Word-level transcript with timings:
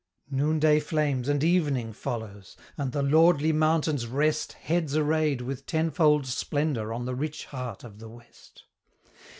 Noonday 0.31 0.79
flames 0.79 1.29
and 1.29 1.43
evening 1.43 1.93
follows; 1.93 2.57
and 2.75 2.91
the 2.91 3.03
lordly 3.03 3.51
mountains 3.51 4.07
rest 4.07 4.53
Heads 4.53 4.97
arrayed 4.97 5.41
with 5.41 5.67
tenfold 5.67 6.25
splendour 6.25 6.91
on 6.91 7.05
the 7.05 7.13
rich 7.13 7.45
heart 7.45 7.83
of 7.83 7.99
the 7.99 8.09
West. 8.09 8.63